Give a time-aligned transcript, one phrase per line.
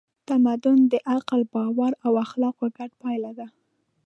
[0.27, 3.47] تمدن د عقل، باور او اخلاقو ګډه پایله ده.